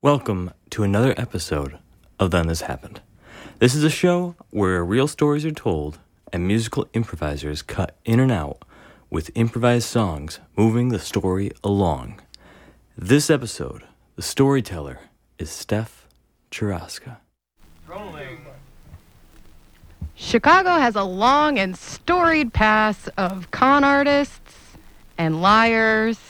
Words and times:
Welcome 0.00 0.52
to 0.70 0.84
another 0.84 1.12
episode 1.16 1.76
of 2.20 2.30
Then 2.30 2.46
This 2.46 2.60
Happened. 2.60 3.00
This 3.58 3.74
is 3.74 3.82
a 3.82 3.90
show 3.90 4.36
where 4.50 4.84
real 4.84 5.08
stories 5.08 5.44
are 5.44 5.50
told 5.50 5.98
and 6.32 6.46
musical 6.46 6.86
improvisers 6.92 7.62
cut 7.62 7.96
in 8.04 8.20
and 8.20 8.30
out 8.30 8.62
with 9.10 9.32
improvised 9.34 9.88
songs 9.88 10.38
moving 10.56 10.90
the 10.90 11.00
story 11.00 11.50
along. 11.64 12.20
This 12.96 13.28
episode, 13.28 13.82
the 14.14 14.22
storyteller 14.22 15.00
is 15.36 15.50
Steph 15.50 16.06
Churaska. 16.52 17.16
Chicago 20.14 20.76
has 20.76 20.94
a 20.94 21.02
long 21.02 21.58
and 21.58 21.76
storied 21.76 22.52
past 22.52 23.08
of 23.16 23.50
con 23.50 23.82
artists 23.82 24.76
and 25.18 25.42
liars 25.42 26.20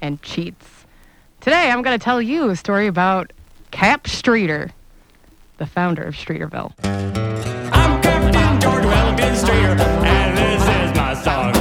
and 0.00 0.22
cheats. 0.22 0.77
Today, 1.48 1.70
I'm 1.70 1.80
going 1.80 1.98
to 1.98 2.04
tell 2.04 2.20
you 2.20 2.50
a 2.50 2.56
story 2.56 2.88
about 2.88 3.32
Cap 3.70 4.06
Streeter, 4.06 4.70
the 5.56 5.64
founder 5.64 6.02
of 6.02 6.14
Streeterville. 6.14 6.74
I'm 7.72 8.02
Captain 8.02 8.60
George 8.60 8.84
Wellington 8.84 9.34
Streeter, 9.34 9.80
and 9.80 10.36
this 10.36 10.62
is 10.62 10.94
my 10.94 11.14
song. 11.14 11.54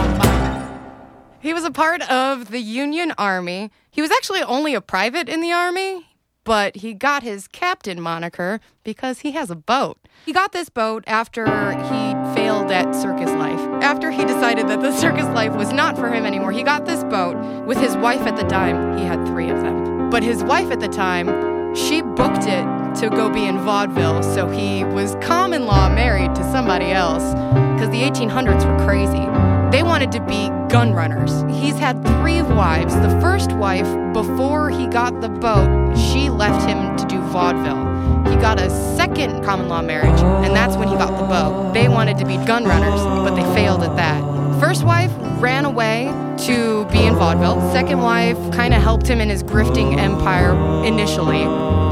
He 1.40 1.54
was 1.54 1.64
a 1.64 1.72
part 1.72 2.02
of 2.12 2.52
the 2.52 2.60
Union 2.60 3.14
Army. 3.18 3.72
He 3.90 4.02
was 4.02 4.12
actually 4.12 4.44
only 4.44 4.74
a 4.74 4.82
private 4.82 5.30
in 5.30 5.40
the 5.40 5.54
Army, 5.54 6.06
but 6.48 6.78
he 6.78 6.94
got 6.94 7.24
his 7.24 7.46
captain 7.50 8.00
moniker 8.00 8.62
because 8.86 9.20
he 9.20 9.32
has 9.32 9.52
a 9.52 9.56
boat. 9.56 9.98
He 10.26 10.32
got 10.32 10.54
this 10.54 10.70
boat 10.70 11.04
after 11.06 11.46
he 11.46 12.34
failed 12.34 12.72
at 12.72 12.96
circus 12.96 13.30
life. 13.32 13.60
After 13.84 14.12
he 14.12 14.24
decided 14.24 14.70
that 14.70 14.80
the 14.80 14.98
circus 14.98 15.26
life 15.26 15.54
was 15.54 15.74
not 15.74 15.98
for 15.98 16.10
him 16.10 16.26
anymore, 16.26 16.54
he 16.54 16.64
got 16.64 16.86
this 16.86 17.04
boat 17.04 17.36
with 17.66 17.78
his 17.78 17.98
wife 17.98 18.22
at 18.22 18.38
the 18.38 18.48
time. 18.48 18.98
He 18.98 19.04
had 19.04 19.28
three 19.28 19.50
of 19.50 19.60
them. 19.60 20.10
But 20.10 20.24
his 20.24 20.42
wife 20.42 20.72
at 20.72 20.80
the 20.80 20.88
time, 20.88 21.76
she 21.76 22.02
booked 22.02 22.46
it 22.46 22.66
to 23.02 23.10
go 23.10 23.30
be 23.30 23.46
in 23.46 23.60
vaudeville, 23.60 24.24
so 24.24 24.48
he 24.50 24.86
was 24.86 25.18
common 25.22 25.66
law 25.66 25.90
married 25.90 26.34
to 26.36 26.44
somebody 26.50 26.92
else 26.92 27.34
because 27.74 27.90
the 27.90 28.04
1800s 28.04 28.66
were 28.66 28.86
crazy. 28.86 29.57
They 29.72 29.84
wanted 29.84 30.14
to 30.14 30.22
be 30.22 30.48
gun 30.70 30.94
runners. 30.94 31.44
He's 31.62 31.78
had 31.78 32.02
three 32.02 32.42
wives. 32.42 32.96
The 32.96 33.20
first 33.22 33.52
wife, 33.52 33.88
before 34.14 34.70
he 34.70 34.88
got 34.88 35.20
the 35.20 35.28
boat, 35.28 35.96
she 35.98 36.30
left 36.30 36.68
him 36.68 36.96
to 36.96 37.06
do 37.06 37.20
vaudeville. 37.20 38.32
He 38.32 38.38
got 38.38 38.62
a 38.62 38.70
second 38.96 39.44
common 39.44 39.68
law 39.68 39.82
marriage, 39.82 40.22
and 40.22 40.56
that's 40.56 40.78
when 40.78 40.88
he 40.88 40.96
got 40.96 41.20
the 41.20 41.28
boat. 41.28 41.74
They 41.74 41.90
wanted 41.90 42.18
to 42.20 42.26
be 42.26 42.38
gun 42.46 42.64
runners, 42.64 43.02
but 43.02 43.36
they 43.36 43.44
failed 43.54 43.84
at 43.84 43.96
that. 43.98 44.22
First 44.60 44.86
wife 44.86 45.12
ran 45.42 45.66
away 45.66 46.06
to 46.46 46.86
be 46.86 47.04
in 47.04 47.16
vaudeville. 47.16 47.60
Second 47.72 48.00
wife 48.00 48.38
kind 48.52 48.74
of 48.74 48.82
helped 48.82 49.08
him 49.08 49.20
in 49.20 49.30
his 49.30 49.44
grifting 49.44 49.98
empire 49.98 50.54
initially. 50.86 51.44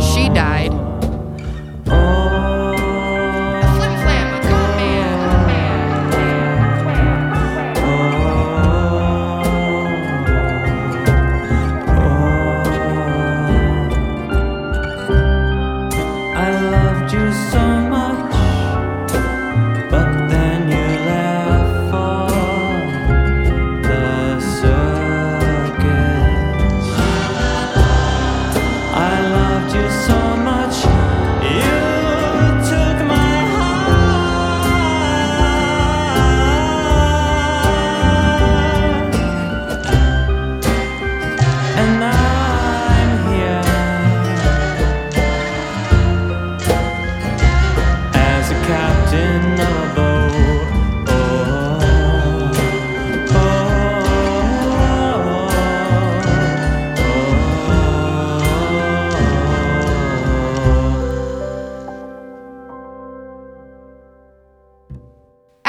She 0.02 0.30
died. 0.30 0.84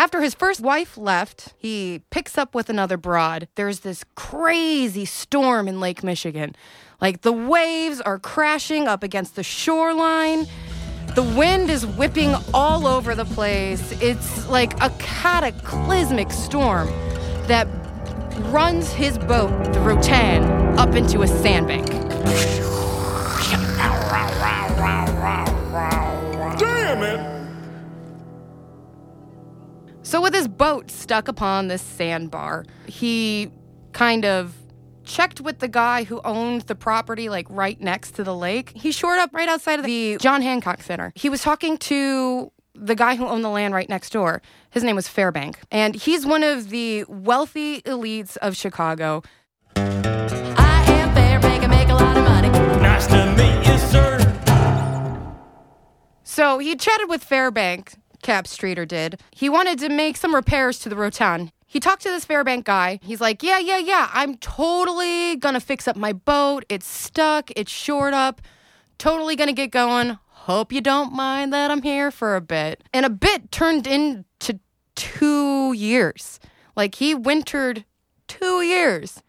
After 0.06 0.22
his 0.22 0.34
first 0.34 0.60
wife 0.60 0.96
left, 0.96 1.52
he 1.58 2.00
picks 2.10 2.38
up 2.38 2.54
with 2.54 2.70
another 2.70 2.96
broad. 2.96 3.48
There's 3.56 3.80
this 3.80 4.04
crazy 4.14 5.04
storm 5.04 5.66
in 5.66 5.80
Lake 5.80 6.04
Michigan. 6.04 6.54
Like 7.00 7.22
the 7.22 7.32
waves 7.32 8.00
are 8.00 8.20
crashing 8.20 8.86
up 8.86 9.02
against 9.02 9.34
the 9.34 9.42
shoreline. 9.42 10.46
The 11.16 11.24
wind 11.24 11.70
is 11.70 11.84
whipping 11.84 12.36
all 12.54 12.86
over 12.86 13.16
the 13.16 13.24
place. 13.24 14.00
It's 14.00 14.48
like 14.48 14.80
a 14.80 14.90
cataclysmic 15.00 16.30
storm 16.30 16.86
that 17.48 17.66
runs 18.52 18.92
his 18.92 19.18
boat, 19.18 19.72
the 19.72 19.80
Rotan, 19.80 20.44
up 20.78 20.94
into 20.94 21.22
a 21.22 21.26
sandbank. 21.26 21.88
So, 30.16 30.22
with 30.22 30.32
his 30.32 30.48
boat 30.48 30.90
stuck 30.90 31.28
upon 31.28 31.68
this 31.68 31.82
sandbar, 31.82 32.64
he 32.86 33.50
kind 33.92 34.24
of 34.24 34.54
checked 35.04 35.42
with 35.42 35.58
the 35.58 35.68
guy 35.68 36.04
who 36.04 36.22
owned 36.24 36.62
the 36.62 36.74
property, 36.74 37.28
like 37.28 37.46
right 37.50 37.78
next 37.78 38.12
to 38.12 38.24
the 38.24 38.34
lake. 38.34 38.72
He 38.74 38.92
shored 38.92 39.18
up 39.18 39.34
right 39.34 39.46
outside 39.46 39.78
of 39.78 39.84
the 39.84 40.16
John 40.18 40.40
Hancock 40.40 40.80
Center. 40.80 41.12
He 41.14 41.28
was 41.28 41.42
talking 41.42 41.76
to 41.92 42.50
the 42.74 42.94
guy 42.94 43.16
who 43.16 43.26
owned 43.26 43.44
the 43.44 43.50
land 43.50 43.74
right 43.74 43.90
next 43.90 44.08
door. 44.08 44.40
His 44.70 44.82
name 44.82 44.96
was 44.96 45.06
Fairbank. 45.06 45.56
And 45.70 45.94
he's 45.94 46.24
one 46.24 46.42
of 46.42 46.70
the 46.70 47.04
wealthy 47.08 47.82
elites 47.82 48.38
of 48.38 48.56
Chicago. 48.56 49.22
I 49.76 50.82
am 50.92 51.14
Fairbank, 51.14 51.62
I 51.62 51.66
make 51.66 51.90
a 51.90 51.94
lot 51.94 52.16
of 52.16 52.24
money. 52.24 52.48
Nice 52.80 53.06
to 53.08 53.34
meet 53.36 53.68
you, 53.70 53.78
sir. 53.78 54.16
So 56.22 56.58
he 56.58 56.74
chatted 56.74 57.08
with 57.08 57.22
Fairbank, 57.22 57.94
Cap 58.22 58.46
Streeter 58.46 58.84
did. 58.84 59.20
He 59.30 59.48
wanted 59.48 59.78
to 59.80 59.88
make 59.88 60.16
some 60.16 60.34
repairs 60.34 60.78
to 60.80 60.88
the 60.88 60.96
Rotan. 60.96 61.50
He 61.66 61.80
talked 61.80 62.02
to 62.02 62.08
this 62.08 62.24
Fairbank 62.24 62.64
guy. 62.64 63.00
He's 63.02 63.20
like, 63.20 63.42
Yeah, 63.42 63.58
yeah, 63.58 63.78
yeah, 63.78 64.08
I'm 64.12 64.36
totally 64.36 65.36
gonna 65.36 65.60
fix 65.60 65.86
up 65.88 65.96
my 65.96 66.12
boat. 66.12 66.64
It's 66.68 66.86
stuck, 66.86 67.50
it's 67.56 67.72
shored 67.72 68.14
up, 68.14 68.40
totally 68.98 69.36
gonna 69.36 69.52
get 69.52 69.70
going. 69.70 70.18
Hope 70.28 70.72
you 70.72 70.80
don't 70.80 71.12
mind 71.12 71.52
that 71.52 71.70
I'm 71.70 71.82
here 71.82 72.10
for 72.10 72.36
a 72.36 72.40
bit. 72.40 72.84
And 72.94 73.04
a 73.04 73.10
bit 73.10 73.50
turned 73.50 73.86
into 73.86 74.60
two 74.94 75.72
years. 75.72 76.38
Like 76.76 76.94
he 76.96 77.14
wintered 77.14 77.84
two 78.28 78.62
years 78.62 79.22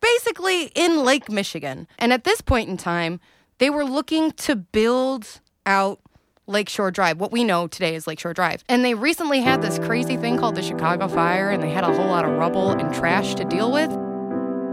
basically 0.00 0.66
in 0.74 1.04
Lake 1.04 1.30
Michigan. 1.30 1.86
And 1.98 2.12
at 2.12 2.24
this 2.24 2.40
point 2.40 2.68
in 2.68 2.76
time, 2.76 3.20
they 3.58 3.70
were 3.70 3.84
looking 3.84 4.32
to 4.32 4.56
build 4.56 5.40
out 5.66 6.00
Lakeshore 6.48 6.90
Drive, 6.90 7.20
what 7.20 7.30
we 7.30 7.44
know 7.44 7.66
today 7.66 7.94
is 7.94 8.06
Lakeshore 8.06 8.32
Drive. 8.32 8.64
And 8.68 8.82
they 8.82 8.94
recently 8.94 9.42
had 9.42 9.60
this 9.60 9.78
crazy 9.78 10.16
thing 10.16 10.38
called 10.38 10.54
the 10.54 10.62
Chicago 10.62 11.06
Fire, 11.06 11.50
and 11.50 11.62
they 11.62 11.68
had 11.68 11.84
a 11.84 11.94
whole 11.94 12.06
lot 12.06 12.24
of 12.24 12.30
rubble 12.32 12.70
and 12.70 12.92
trash 12.94 13.34
to 13.34 13.44
deal 13.44 13.70
with. 13.70 13.90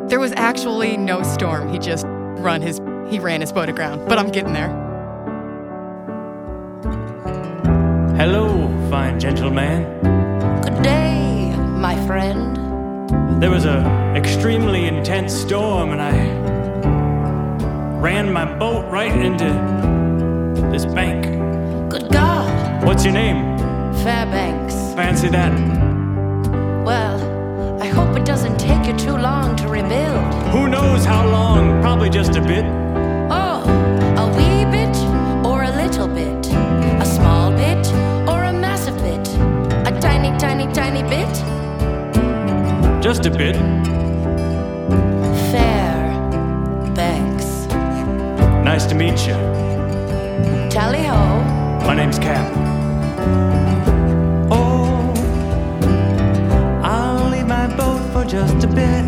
There 0.09 0.19
was 0.19 0.31
actually 0.37 0.95
no 0.95 1.21
storm. 1.21 1.67
He 1.69 1.77
just 1.77 2.05
run 2.07 2.61
his 2.61 2.79
he 3.09 3.19
ran 3.19 3.41
his 3.41 3.51
boat 3.51 3.69
aground. 3.69 4.07
But 4.07 4.17
I'm 4.17 4.31
getting 4.31 4.53
there. 4.53 4.69
Hello, 8.15 8.69
fine 8.89 9.19
gentleman. 9.19 9.83
Good 10.61 10.81
day, 10.81 11.53
my 11.57 11.95
friend. 12.07 12.55
There 13.41 13.51
was 13.51 13.65
a 13.65 14.13
extremely 14.15 14.85
intense 14.85 15.33
storm, 15.33 15.91
and 15.91 16.01
I 16.01 16.15
ran 17.99 18.31
my 18.31 18.45
boat 18.57 18.89
right 18.89 19.11
into 19.11 19.49
this 20.71 20.85
bank. 20.85 21.44
Good 21.89 22.09
God, 22.11 22.83
What's 22.85 23.03
your 23.05 23.13
name? 23.13 23.57
Fairbanks. 24.03 24.73
Fancy 24.95 25.29
that. 25.29 25.51
Well, 26.83 27.81
I 27.81 27.87
hope 27.87 28.17
it 28.17 28.25
doesn't 28.25 28.57
take 28.59 28.85
you 28.87 28.95
too 28.97 29.15
long 29.17 29.55
to 29.57 29.67
rebuild. 29.67 30.33
Who 30.53 30.67
knows 30.67 31.05
how 31.05 31.27
long? 31.27 31.81
Probably 31.81 32.09
just 32.09 32.35
a 32.35 32.41
bit. 32.41 32.65
Oh, 33.29 33.63
a 34.17 34.25
wee 34.35 34.65
bit 34.71 34.95
or 35.45 35.63
a 35.63 35.71
little 35.71 36.07
bit? 36.07 36.47
A 37.01 37.05
small 37.05 37.51
bit 37.51 37.85
or 38.27 38.43
a 38.43 38.53
massive 38.53 38.97
bit? 38.97 39.27
A 39.87 39.99
tiny, 39.99 40.37
tiny, 40.37 40.71
tiny 40.73 41.03
bit? 41.03 41.33
Just 43.03 43.25
a 43.25 43.31
bit. 43.31 43.55
Fair. 45.51 45.95
Banks. 46.95 47.67
Nice 48.63 48.85
to 48.87 48.95
meet 48.95 49.25
you? 49.27 49.35
Tally 50.69 51.03
ho. 51.03 51.24
My 51.95 52.01
name's 52.01 52.19
Cap. 52.19 52.45
Oh, 54.51 55.13
I'll 56.83 57.29
leave 57.29 57.47
my 57.47 57.73
boat 57.77 58.01
for 58.11 58.25
just 58.25 58.65
a 58.65 58.67
bit. 58.67 59.05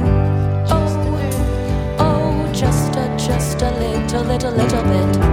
Oh, 0.72 1.98
oh, 2.00 2.50
just 2.54 2.95
a, 2.95 3.13
just 3.18 3.62
a 3.62 3.72
little, 3.72 4.24
little, 4.24 4.51
little 4.51 4.84
bit. 4.84 5.26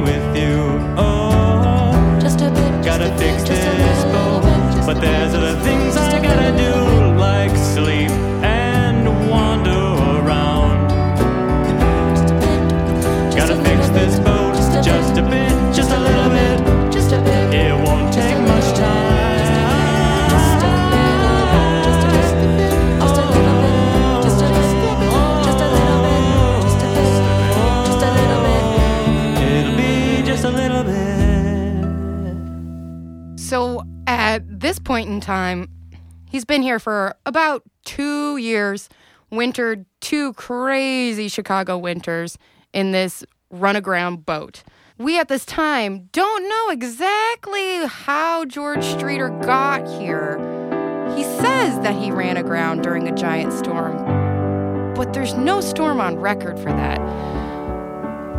With 0.00 0.36
you. 0.36 0.54
Oh, 0.96 2.18
Just 2.20 2.40
a 2.40 2.50
bit. 2.50 2.84
gotta 2.84 3.12
a 3.14 3.18
fix 3.18 3.42
bit, 3.42 3.48
this 3.48 3.64
little, 3.64 4.12
little 4.12 4.40
boat. 4.40 4.42
bit, 4.44 4.74
just 4.74 4.86
But 4.86 5.00
there's 5.00 5.34
other 5.34 5.56
things 5.66 5.96
I 5.96 6.20
gotta 6.20 6.50
do, 6.56 6.72
time, 35.34 35.68
he's 36.30 36.44
been 36.44 36.62
here 36.62 36.78
for 36.78 37.16
about 37.26 37.64
two 37.84 38.36
years, 38.36 38.88
wintered 39.30 39.84
two 40.00 40.32
crazy 40.34 41.26
Chicago 41.26 41.76
winters 41.76 42.38
in 42.72 42.92
this 42.92 43.24
run 43.50 43.74
aground 43.74 44.24
boat. 44.24 44.62
We 44.96 45.18
at 45.18 45.26
this 45.26 45.44
time 45.44 46.08
don't 46.12 46.48
know 46.48 46.68
exactly 46.70 47.84
how 47.86 48.44
George 48.44 48.84
Streeter 48.84 49.30
got 49.42 49.88
here. 49.98 50.38
He 51.16 51.24
says 51.24 51.80
that 51.80 51.96
he 52.00 52.12
ran 52.12 52.36
aground 52.36 52.84
during 52.84 53.08
a 53.08 53.12
giant 53.12 53.52
storm, 53.52 53.96
but 54.94 55.12
there's 55.14 55.34
no 55.34 55.60
storm 55.60 56.00
on 56.00 56.14
record 56.14 56.56
for 56.60 56.70
that. 56.70 57.00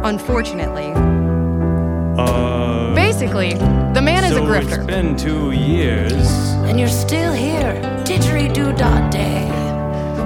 Unfortunately. 0.05 0.93
Uh, 2.17 2.64
Basically, 3.25 3.53
the 3.95 4.01
man 4.03 4.23
is 4.23 4.33
a 4.33 4.35
so 4.35 4.43
grifter. 4.43 4.77
It's 4.77 4.85
been 4.85 5.17
two 5.17 5.49
years. 5.49 6.27
And 6.69 6.79
you're 6.79 6.87
still 6.87 7.33
here, 7.33 7.73
didgeridoo 8.05 8.77
dot 8.77 9.11
day. 9.11 9.49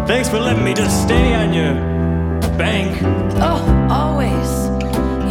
Thanks 0.05 0.27
for 0.27 0.37
letting 0.37 0.65
me 0.65 0.73
just 0.73 1.03
stay 1.03 1.33
on 1.33 1.53
your 1.53 1.75
bank. 2.57 3.01
Oh, 3.37 3.63
always. 3.89 4.49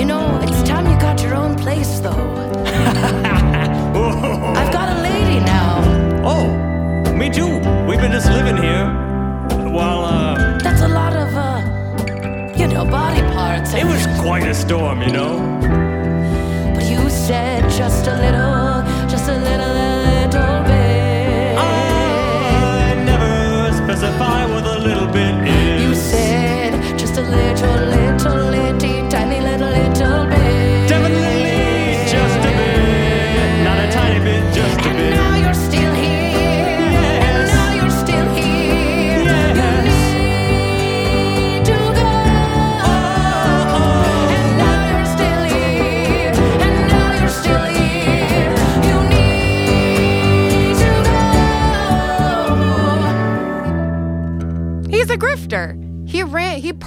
You 0.00 0.06
know, 0.06 0.40
it's 0.42 0.66
time 0.66 0.86
you 0.86 0.98
got 0.98 1.20
your 1.22 1.34
own 1.34 1.56
place, 1.56 2.00
though. 2.00 2.10
I've 4.56 4.72
got 4.72 4.88
a 4.96 5.02
lady 5.02 5.40
now. 5.44 5.82
Oh, 6.24 7.12
me 7.12 7.28
too. 7.28 7.58
We've 7.86 8.00
been 8.00 8.12
just 8.12 8.30
living 8.30 8.56
here 8.56 8.86
while, 9.70 10.06
uh, 10.06 10.56
That's 10.60 10.80
a 10.80 10.88
lot 10.88 11.12
of, 11.12 11.36
uh, 11.36 12.56
you 12.56 12.66
know, 12.66 12.86
body 12.86 13.20
parts. 13.34 13.74
it 13.74 13.84
was 13.84 14.06
quite 14.22 14.44
a 14.44 14.54
storm, 14.54 15.02
you 15.02 15.12
know? 15.12 15.87
Said 17.28 17.68
just 17.68 18.06
a 18.06 18.14
little, 18.14 19.06
just 19.06 19.28
a 19.28 19.36
little 19.36 19.97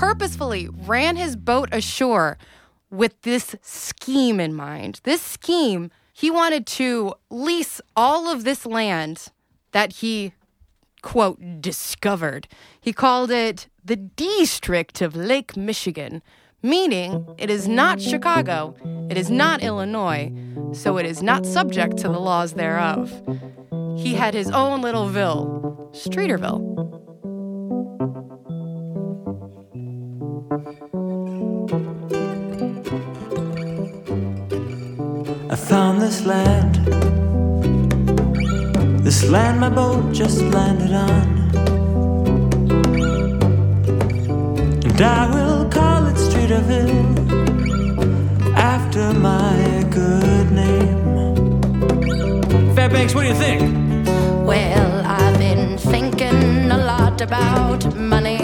purposefully 0.01 0.67
ran 0.67 1.15
his 1.15 1.35
boat 1.35 1.69
ashore 1.71 2.35
with 2.89 3.21
this 3.21 3.55
scheme 3.61 4.39
in 4.39 4.51
mind. 4.51 4.99
This 5.03 5.21
scheme, 5.21 5.91
he 6.11 6.31
wanted 6.31 6.65
to 6.81 7.13
lease 7.29 7.79
all 7.95 8.27
of 8.27 8.43
this 8.43 8.65
land 8.65 9.27
that 9.73 9.97
he 9.97 10.33
quote 11.03 11.61
discovered. 11.61 12.47
He 12.81 12.93
called 12.93 13.29
it 13.29 13.67
the 13.85 13.95
district 13.95 15.01
of 15.03 15.15
Lake 15.15 15.55
Michigan, 15.55 16.23
meaning 16.63 17.23
it 17.37 17.51
is 17.51 17.67
not 17.67 18.01
Chicago, 18.01 18.75
it 19.07 19.19
is 19.19 19.29
not 19.29 19.61
Illinois, 19.61 20.33
so 20.73 20.97
it 20.97 21.05
is 21.05 21.21
not 21.21 21.45
subject 21.45 21.97
to 21.97 22.07
the 22.07 22.19
laws 22.19 22.53
thereof. 22.53 23.21
He 23.97 24.15
had 24.15 24.33
his 24.33 24.49
own 24.49 24.81
little 24.81 25.09
ville, 25.09 25.91
Streeterville. 25.93 26.71
Found 35.71 36.01
this 36.01 36.25
land. 36.25 36.75
This 39.05 39.23
land 39.29 39.57
my 39.61 39.69
boat 39.69 40.11
just 40.11 40.41
landed 40.41 40.91
on. 40.91 41.23
And 44.83 45.01
I 45.01 45.21
will 45.33 45.69
call 45.69 46.07
it 46.07 46.17
Streeterville 46.27 47.07
after 48.53 49.13
my 49.13 49.85
good 49.89 50.51
name. 50.51 50.99
Fairbanks, 52.75 53.15
what 53.15 53.21
do 53.21 53.29
you 53.29 53.35
think? 53.35 53.61
Well, 54.45 55.05
I've 55.05 55.39
been 55.39 55.77
thinking 55.77 56.69
a 56.69 56.79
lot 56.79 57.21
about 57.21 57.95
money, 57.95 58.39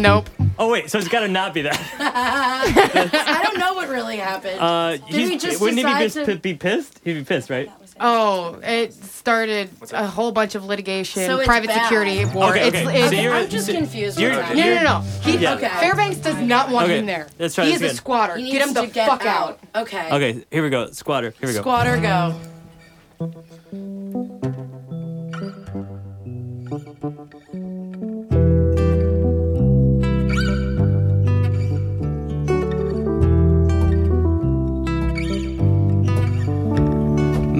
Nope. 0.00 0.28
Oh 0.58 0.70
wait, 0.70 0.90
so 0.90 0.98
it's 0.98 1.08
got 1.08 1.20
to 1.20 1.28
not 1.28 1.54
be 1.54 1.62
that. 1.62 1.78
I 3.38 3.42
don't 3.42 3.58
know 3.58 3.74
what 3.74 3.88
really 3.88 4.16
happened. 4.16 4.58
Uh, 4.60 4.98
we 5.12 5.36
just 5.38 5.60
wouldn't 5.60 5.78
he 5.78 5.84
be, 5.84 5.90
decide 5.90 6.02
pissed, 6.12 6.30
to- 6.30 6.36
be 6.36 6.54
pissed? 6.54 7.00
He'd 7.04 7.14
be 7.14 7.24
pissed, 7.24 7.50
right? 7.50 7.70
Oh, 8.02 8.58
it 8.62 8.94
started 8.94 9.68
a 9.92 10.06
whole 10.06 10.32
bunch 10.32 10.54
of 10.54 10.64
litigation, 10.64 11.26
So 11.26 11.44
private 11.44 11.66
bad. 11.68 11.82
security 11.82 12.24
war. 12.24 12.50
Okay, 12.50 12.68
It's, 12.68 12.76
okay. 12.78 13.00
it's, 13.02 13.10
So 13.14 13.20
you're- 13.20 13.36
I'm 13.36 13.48
just 13.50 13.66
so 13.66 13.72
confused 13.74 14.18
you're- 14.18 14.36
what's 14.36 14.48
no, 14.48 14.54
you're- 14.64 14.74
no, 14.76 14.82
no, 14.82 15.00
no. 15.00 15.04
He, 15.20 15.36
Yeah. 15.36 15.54
Okay. 15.56 15.68
Fairbanks 15.68 16.16
does 16.18 16.36
not 16.36 16.70
want 16.70 16.84
Okay, 16.86 16.98
him 17.00 17.06
there. 17.06 17.26
let's 17.38 17.54
try 17.54 17.66
He's 17.66 17.78
this 17.80 17.92
a 17.92 17.96
squatter. 17.96 18.36
He 18.36 18.52
Get 18.52 18.66
him 18.66 18.72
the 18.72 18.82
to 18.82 18.86
get 18.86 19.06
fuck 19.06 19.26
out. 19.26 19.60
Okay. 19.74 20.08
Okay, 20.10 20.44
here 20.50 20.62
we 20.62 20.70
go. 20.70 20.90
Squatter, 20.92 21.34
here 21.40 21.48
we 21.48 21.52
go. 21.54 21.60
Squatter, 21.60 21.98
go. 21.98 22.40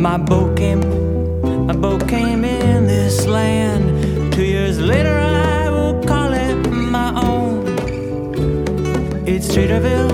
My 0.00 0.16
boat 0.16 0.56
came, 0.56 0.80
my 1.66 1.74
boat 1.74 2.08
came 2.08 2.42
in 2.42 2.86
this 2.86 3.26
land. 3.26 4.32
Two 4.32 4.44
years 4.44 4.80
later, 4.80 5.14
I 5.18 5.68
will 5.68 6.02
call 6.04 6.32
it 6.32 6.54
my 6.70 7.12
own. 7.22 7.66
It's 9.26 9.46
Streeterville. 9.48 10.10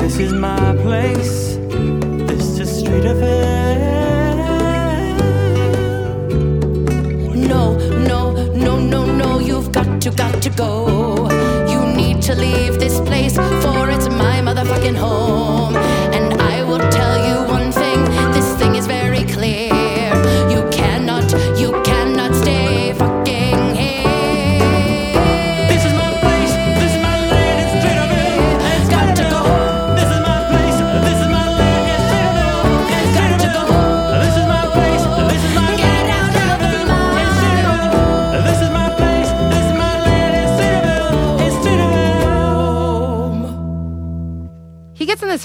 This 0.00 0.18
is 0.18 0.32
my 0.32 0.76
place. 0.82 1.54
This 2.26 2.58
is 2.58 2.82
Streeterville. 2.82 3.54
No, 7.46 7.78
no, 8.10 8.32
no, 8.56 8.80
no, 8.80 9.04
no. 9.06 9.38
You've 9.38 9.70
got 9.70 10.00
to, 10.02 10.10
got 10.10 10.42
to 10.42 10.50
go. 10.50 11.30
You 11.68 11.80
need 11.94 12.22
to 12.22 12.34
leave 12.34 12.80
this 12.80 12.98
place, 13.02 13.36
for 13.36 13.88
it's 13.88 14.08
my 14.08 14.40
motherfucking 14.40 14.96
home. 14.96 15.63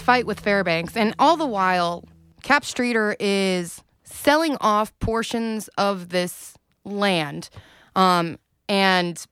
Fight 0.09 0.25
with 0.25 0.39
Fairbanks, 0.39 0.97
and 0.97 1.13
all 1.19 1.37
the 1.37 1.45
while, 1.45 2.03
Cap 2.41 2.65
Streeter 2.65 3.15
is 3.19 3.83
selling 4.03 4.57
off 4.59 4.91
portions 4.97 5.67
of 5.77 6.09
this 6.09 6.55
land 6.83 7.51
um, 7.95 8.39
and 8.67 9.23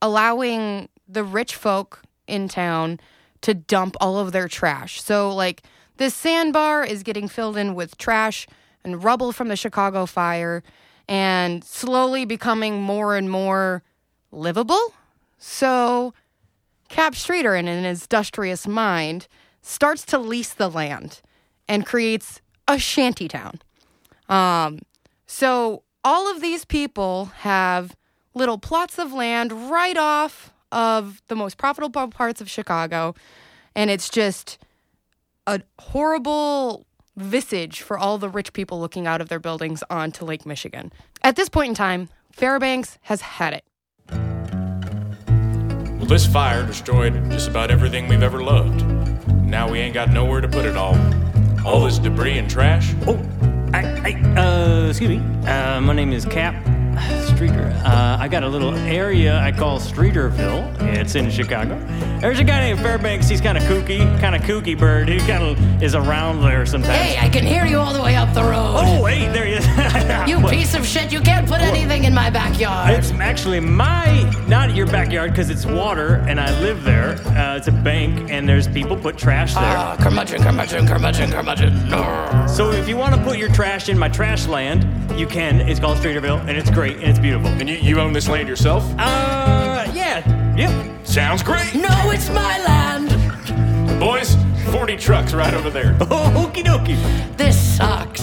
allowing 0.00 0.88
the 1.08 1.24
rich 1.24 1.56
folk 1.56 2.00
in 2.28 2.46
town 2.46 3.00
to 3.40 3.54
dump 3.54 3.96
all 4.00 4.20
of 4.20 4.30
their 4.30 4.46
trash. 4.46 5.02
So, 5.02 5.34
like, 5.34 5.64
this 5.96 6.14
sandbar 6.14 6.84
is 6.84 7.02
getting 7.02 7.26
filled 7.26 7.56
in 7.56 7.74
with 7.74 7.98
trash 7.98 8.46
and 8.84 9.02
rubble 9.02 9.32
from 9.32 9.48
the 9.48 9.56
Chicago 9.56 10.06
fire 10.06 10.62
and 11.08 11.64
slowly 11.64 12.24
becoming 12.24 12.80
more 12.80 13.16
and 13.16 13.28
more 13.28 13.82
livable. 14.30 14.94
So, 15.38 16.14
Cap 16.88 17.16
Streeter, 17.16 17.56
in 17.56 17.66
an 17.66 17.84
industrious 17.84 18.68
mind, 18.68 19.26
starts 19.62 20.04
to 20.06 20.18
lease 20.18 20.52
the 20.52 20.68
land 20.68 21.20
and 21.68 21.86
creates 21.86 22.40
a 22.68 22.78
shanty 22.78 23.28
town. 23.28 23.60
Um, 24.28 24.80
so 25.26 25.84
all 26.04 26.30
of 26.30 26.40
these 26.40 26.64
people 26.64 27.26
have 27.36 27.96
little 28.34 28.58
plots 28.58 28.98
of 28.98 29.12
land 29.12 29.70
right 29.70 29.96
off 29.96 30.52
of 30.70 31.22
the 31.28 31.36
most 31.36 31.58
profitable 31.58 32.08
parts 32.08 32.40
of 32.40 32.50
Chicago, 32.50 33.14
and 33.74 33.90
it's 33.90 34.08
just 34.08 34.58
a 35.46 35.60
horrible 35.78 36.86
visage 37.16 37.82
for 37.82 37.98
all 37.98 38.16
the 38.18 38.28
rich 38.28 38.52
people 38.52 38.80
looking 38.80 39.06
out 39.06 39.20
of 39.20 39.28
their 39.28 39.38
buildings 39.38 39.84
onto 39.90 40.24
Lake 40.24 40.46
Michigan. 40.46 40.92
At 41.22 41.36
this 41.36 41.48
point 41.48 41.68
in 41.70 41.74
time, 41.74 42.08
Fairbanks 42.32 42.98
has 43.02 43.20
had 43.20 43.52
it. 43.52 43.64
Well, 45.98 46.06
this 46.06 46.26
fire 46.26 46.66
destroyed 46.66 47.30
just 47.30 47.48
about 47.48 47.70
everything 47.70 48.08
we've 48.08 48.22
ever 48.22 48.42
loved. 48.42 48.91
Now 49.52 49.70
we 49.70 49.80
ain't 49.80 49.92
got 49.92 50.08
nowhere 50.08 50.40
to 50.40 50.48
put 50.48 50.64
it 50.64 50.78
all. 50.78 50.96
All 51.62 51.84
this 51.84 51.98
debris 51.98 52.38
and 52.38 52.48
trash. 52.48 52.94
Oh, 53.06 53.22
I, 53.74 53.82
I, 54.02 54.40
uh, 54.40 54.88
excuse 54.88 55.10
me. 55.10 55.18
Uh, 55.46 55.78
my 55.82 55.92
name 55.92 56.10
is 56.14 56.24
Cap 56.24 56.54
Streeter. 57.42 57.72
Uh, 57.84 58.18
I 58.20 58.28
got 58.28 58.44
a 58.44 58.48
little 58.48 58.72
area 58.72 59.36
I 59.40 59.50
call 59.50 59.80
Streeterville. 59.80 60.80
It's 60.96 61.16
in 61.16 61.28
Chicago. 61.28 61.76
There's 62.20 62.38
a 62.38 62.44
guy 62.44 62.60
named 62.60 62.78
Fairbanks. 62.78 63.28
He's 63.28 63.40
kind 63.40 63.58
of 63.58 63.64
kooky, 63.64 63.98
kind 64.20 64.36
of 64.36 64.42
kooky 64.42 64.78
bird. 64.78 65.08
He 65.08 65.18
kind 65.18 65.42
of 65.42 65.82
is 65.82 65.96
around 65.96 66.40
there 66.42 66.64
sometimes. 66.66 66.96
Hey, 66.96 67.18
I 67.18 67.28
can 67.28 67.44
hear 67.44 67.66
you 67.66 67.78
all 67.78 67.92
the 67.92 68.00
way 68.00 68.14
up 68.14 68.32
the 68.32 68.44
road. 68.44 68.76
Oh, 68.76 69.04
hey, 69.06 69.26
there 69.32 69.44
he 69.44 69.54
is. 69.54 69.66
You 70.22 70.40
piece 70.48 70.74
of 70.74 70.86
shit, 70.86 71.10
you 71.10 71.20
can't 71.20 71.48
put 71.48 71.60
anything 71.60 72.04
in 72.04 72.14
my 72.14 72.30
backyard. 72.30 72.90
It's 72.90 73.10
actually 73.10 73.58
my, 73.58 74.22
not 74.46 74.72
your 74.72 74.86
backyard, 74.86 75.32
because 75.32 75.50
it's 75.50 75.66
water 75.66 76.24
and 76.28 76.38
I 76.38 76.56
live 76.60 76.84
there. 76.84 77.14
Uh, 77.36 77.56
it's 77.56 77.66
a 77.66 77.72
bank 77.72 78.30
and 78.30 78.48
there's 78.48 78.68
people 78.68 78.96
put 78.96 79.18
trash 79.18 79.54
there. 79.54 79.64
Ah, 79.64 79.96
curmudgeon, 79.98 80.42
curmudgeon, 80.42 80.86
curmudgeon, 80.86 81.32
curmudgeon. 81.32 82.48
So 82.48 82.70
if 82.70 82.88
you 82.88 82.96
want 82.96 83.16
to 83.16 83.22
put 83.22 83.36
your 83.36 83.48
trash 83.48 83.88
in 83.88 83.98
my 83.98 84.08
trash 84.08 84.46
land, 84.46 84.86
you 85.18 85.26
can. 85.26 85.60
It's 85.62 85.80
called 85.80 85.98
Streeterville 85.98 86.40
and 86.40 86.50
it's 86.50 86.70
great 86.70 86.96
and 86.98 87.04
it's 87.04 87.18
beautiful. 87.18 87.31
And 87.34 87.68
you, 87.68 87.76
you 87.76 88.00
own 88.00 88.12
this 88.12 88.28
land 88.28 88.48
yourself? 88.48 88.84
Uh, 88.98 89.90
yeah, 89.94 90.56
yep. 90.56 91.06
Sounds 91.06 91.42
great. 91.42 91.74
No, 91.74 92.10
it's 92.10 92.28
my 92.28 92.62
land. 92.64 93.98
Boys, 93.98 94.36
40 94.70 94.96
trucks 94.96 95.32
right 95.32 95.54
over 95.54 95.70
there. 95.70 95.96
Oh, 96.02 96.50
okie 96.52 96.64
dokie. 96.64 97.36
This 97.36 97.58
sucks. 97.76 98.22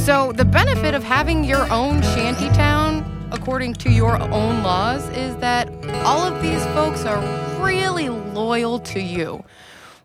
So, 0.00 0.32
the 0.32 0.44
benefit 0.44 0.94
of 0.94 1.04
having 1.04 1.44
your 1.44 1.70
own 1.70 2.02
shanty 2.02 2.48
town, 2.50 3.28
according 3.30 3.74
to 3.74 3.90
your 3.90 4.20
own 4.20 4.62
laws, 4.62 5.08
is 5.10 5.36
that 5.36 5.68
all 6.04 6.20
of 6.20 6.42
these 6.42 6.64
folks 6.66 7.04
are 7.04 7.20
really 7.62 8.08
loyal 8.08 8.80
to 8.80 9.00
you, 9.00 9.44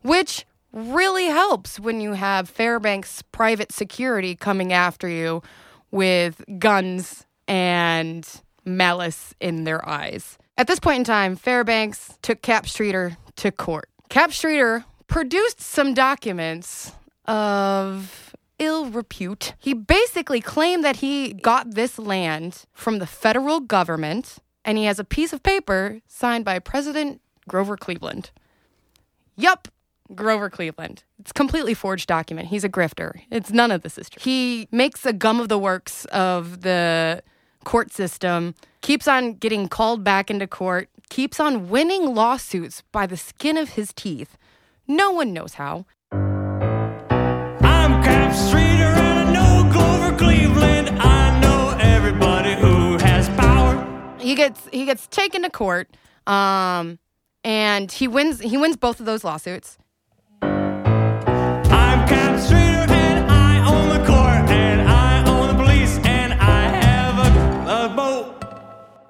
which 0.03 0.45
really 0.71 1.25
helps 1.25 1.79
when 1.79 2.01
you 2.01 2.13
have 2.13 2.49
Fairbanks 2.49 3.23
private 3.31 3.71
security 3.71 4.35
coming 4.35 4.71
after 4.71 5.07
you 5.07 5.41
with 5.97 6.43
guns 6.59 7.25
and 7.47 8.29
malice 8.63 9.33
in 9.39 9.63
their 9.63 9.87
eyes. 9.87 10.37
At 10.55 10.67
this 10.67 10.79
point 10.79 10.99
in 10.99 11.03
time, 11.03 11.35
Fairbanks 11.35 12.19
took 12.21 12.43
Cap 12.43 12.67
Streeter 12.67 13.17
to 13.37 13.51
court. 13.51 13.89
Cap 14.09 14.31
Streeter 14.31 14.85
produced 15.07 15.59
some 15.59 15.95
documents 15.95 16.91
of 17.25 18.35
ill 18.59 18.85
repute. 18.85 19.55
He 19.57 19.73
basically 19.73 20.39
claimed 20.39 20.83
that 20.83 20.97
he 20.97 21.33
got 21.33 21.73
this 21.73 21.97
land 21.97 22.65
from 22.73 22.99
the 22.99 23.07
federal 23.07 23.59
government, 23.59 24.37
and 24.63 24.77
he 24.77 24.85
has 24.85 24.99
a 24.99 25.03
piece 25.03 25.33
of 25.33 25.41
paper 25.41 26.01
signed 26.07 26.45
by 26.45 26.59
President 26.59 27.21
Grover 27.47 27.75
Cleveland. 27.75 28.29
Yup, 29.35 29.67
Grover 30.15 30.49
Cleveland. 30.49 31.03
It's 31.19 31.31
a 31.31 31.33
completely 31.33 31.73
forged 31.73 32.07
document. 32.07 32.47
He's 32.47 32.63
a 32.63 32.69
grifter. 32.69 33.21
It's 33.31 33.51
none 33.51 33.71
of 33.71 33.81
this 33.81 33.97
is 33.97 34.09
true. 34.09 34.21
He 34.23 34.67
makes 34.71 35.05
a 35.05 35.13
gum 35.13 35.39
of 35.39 35.49
the 35.49 35.57
works 35.59 36.05
of 36.05 36.61
the 36.61 37.21
court 37.63 37.91
system, 37.91 38.55
keeps 38.81 39.07
on 39.07 39.33
getting 39.33 39.67
called 39.67 40.03
back 40.03 40.29
into 40.31 40.47
court, 40.47 40.89
keeps 41.09 41.39
on 41.39 41.69
winning 41.69 42.13
lawsuits 42.15 42.83
by 42.91 43.05
the 43.05 43.17
skin 43.17 43.57
of 43.57 43.69
his 43.69 43.91
teeth. 43.93 44.37
No 44.87 45.11
one 45.11 45.33
knows 45.33 45.55
how. 45.55 45.85
I'm 46.11 48.03
Cap 48.03 48.33
Streeter 48.33 48.83
and 48.83 49.29
I 49.29 49.33
know 49.33 49.71
Clover 49.71 50.17
Cleveland. 50.17 50.89
I 50.99 51.39
know 51.41 51.77
everybody 51.79 52.53
who 52.55 52.97
has 52.99 53.27
power. 53.29 53.85
he 54.19 54.35
gets 54.35 54.67
he 54.71 54.85
gets 54.85 55.07
taken 55.07 55.41
to 55.43 55.49
court 55.49 55.89
um 56.25 56.99
and 57.43 57.91
he 57.91 58.07
wins 58.07 58.39
he 58.39 58.57
wins 58.57 58.75
both 58.77 58.99
of 58.99 59.05
those 59.05 59.23
lawsuits 59.23 59.77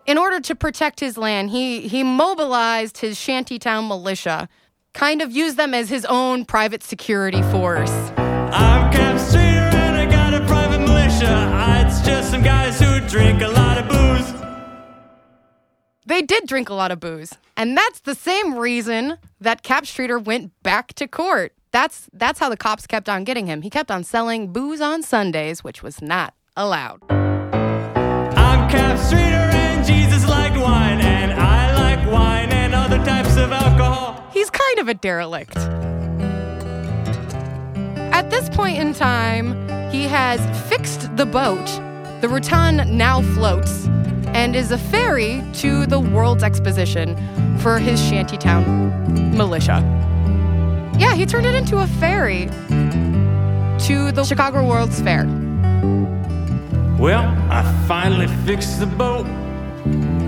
in 0.07 0.17
order 0.17 0.39
to 0.39 0.55
protect 0.55 0.99
his 0.99 1.17
land 1.17 1.49
he 1.51 1.87
he 1.87 2.03
mobilized 2.03 2.97
his 2.99 3.17
shantytown 3.19 3.87
militia 3.87 4.47
kind 4.93 5.21
of 5.21 5.31
used 5.31 5.57
them 5.57 5.73
as 5.73 5.89
his 5.89 6.05
own 6.05 6.45
private 6.45 6.81
security 6.83 7.41
force 7.43 7.91
I'm 8.49 8.91
Cap 8.91 9.19
Streeter 9.19 9.69
and 9.77 9.95
I 9.97 10.05
got 10.09 10.33
a 10.33 10.43
private 10.47 10.79
militia. 10.79 11.27
I- 11.29 11.85
It's 11.85 12.01
just 12.01 12.31
some 12.31 12.41
guys 12.41 12.79
who 12.79 12.99
drink 13.07 13.41
a 13.41 13.47
lot 13.49 13.77
of 13.77 13.87
booze. 13.87 14.33
they 16.05 16.21
did 16.21 16.47
drink 16.47 16.69
a 16.69 16.73
lot 16.73 16.91
of 16.91 16.99
booze 16.99 17.33
and 17.55 17.75
that's 17.77 17.99
the 18.01 18.15
same 18.15 18.55
reason 18.55 19.17
that 19.41 19.61
cap 19.63 19.85
streeter 19.85 20.17
went 20.17 20.51
back 20.63 20.93
to 20.95 21.07
court 21.07 21.53
that's 21.71 22.09
that's 22.13 22.39
how 22.39 22.49
the 22.49 22.57
cops 22.57 22.87
kept 22.87 23.09
on 23.09 23.23
getting 23.25 23.45
him 23.47 23.61
he 23.61 23.69
kept 23.69 23.91
on 23.91 24.03
selling 24.03 24.51
booze 24.53 24.81
on 24.81 25.03
sundays 25.03 25.63
which 25.63 25.83
was 25.83 26.01
not 26.01 26.33
allowed 26.55 26.99
I'm 27.09 28.69
Cap 28.69 28.97
Streeter 28.97 29.36
kind 34.77 34.89
of 34.89 34.95
a 34.95 34.99
derelict. 34.99 35.57
At 38.13 38.29
this 38.29 38.47
point 38.49 38.77
in 38.77 38.93
time, 38.93 39.91
he 39.91 40.03
has 40.03 40.39
fixed 40.69 41.15
the 41.17 41.25
boat. 41.25 41.65
The 42.21 42.27
Rutan 42.27 42.91
now 42.91 43.23
floats 43.33 43.87
and 44.35 44.55
is 44.55 44.71
a 44.71 44.77
ferry 44.77 45.43
to 45.55 45.87
the 45.87 45.99
World's 45.99 46.43
Exposition 46.43 47.15
for 47.57 47.79
his 47.79 47.99
shantytown 47.99 49.35
militia. 49.35 49.81
Yeah, 50.99 51.15
he 51.15 51.25
turned 51.25 51.47
it 51.47 51.55
into 51.55 51.77
a 51.77 51.87
ferry 51.87 52.45
to 53.87 54.11
the 54.11 54.23
Chicago 54.23 54.67
World's 54.67 55.01
Fair. 55.01 55.25
Well, 56.99 57.25
I 57.49 57.63
finally 57.87 58.27
fixed 58.45 58.79
the 58.79 58.85
boat. 58.85 59.25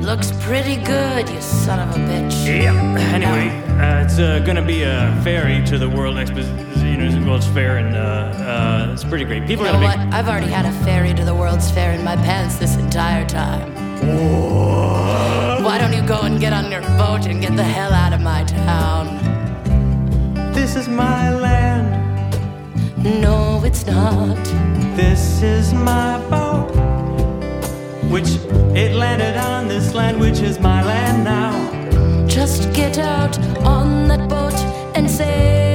Looks 0.09 0.31
pretty 0.43 0.75
good, 0.77 1.29
you 1.29 1.39
son 1.39 1.77
of 1.77 1.95
a 1.95 1.99
bitch. 1.99 2.43
Yeah. 2.43 2.73
Anyway, 3.13 3.49
uh, 3.79 4.03
it's 4.03 4.17
uh, 4.17 4.39
gonna 4.39 4.65
be 4.65 4.81
a 4.81 5.15
ferry 5.23 5.63
to 5.67 5.77
the 5.77 5.87
World 5.87 6.15
Expo- 6.15 6.41
you 6.83 6.97
know, 6.97 7.29
World's 7.29 7.45
Fair, 7.45 7.77
and 7.77 7.95
uh, 7.95 7.99
uh, 7.99 8.89
it's 8.91 9.03
pretty 9.03 9.23
great. 9.23 9.45
People 9.45 9.65
You 9.65 9.69
are 9.69 9.73
know 9.79 9.87
gonna 9.87 10.05
what? 10.05 10.13
I've 10.15 10.27
already 10.27 10.47
had 10.47 10.65
a 10.65 10.71
ferry 10.83 11.13
to 11.13 11.23
the 11.23 11.35
World's 11.35 11.69
Fair 11.69 11.91
in 11.91 12.03
my 12.03 12.15
pants 12.15 12.55
this 12.55 12.75
entire 12.75 13.23
time. 13.27 13.71
Why 15.63 15.77
don't 15.77 15.93
you 15.93 16.01
go 16.01 16.21
and 16.21 16.39
get 16.39 16.53
on 16.53 16.71
your 16.71 16.81
boat 16.97 17.27
and 17.27 17.39
get 17.39 17.55
the 17.55 17.63
hell 17.63 17.93
out 17.93 18.11
of 18.11 18.21
my 18.21 18.43
town? 18.45 19.05
This 20.53 20.75
is 20.75 20.87
my 20.87 21.35
land. 21.35 21.87
No, 23.21 23.63
it's 23.63 23.85
not. 23.85 24.43
This 24.95 25.43
is 25.43 25.71
my 25.71 26.17
boat. 26.31 26.88
Which 28.09 28.29
it 28.75 28.95
landed 28.95 29.37
on 29.37 29.67
this 29.67 29.93
land, 29.93 30.19
which 30.19 30.39
is 30.39 30.59
my 30.59 30.83
land 30.83 31.23
now. 31.23 32.27
Just 32.27 32.73
get 32.73 32.97
out 32.97 33.37
on 33.59 34.07
that 34.07 34.27
boat 34.27 34.55
and 34.95 35.09
sail 35.09 35.68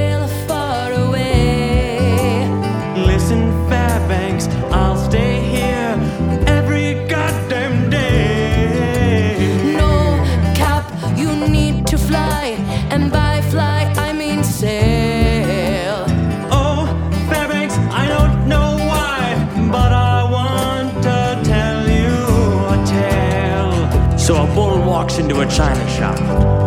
So 24.25 24.43
a 24.43 24.47
bull 24.55 24.81
walks 24.81 25.19
into 25.19 25.41
a 25.41 25.47
china 25.47 25.87
shop. 25.91 26.17